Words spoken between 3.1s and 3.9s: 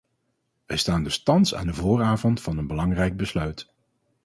besluit.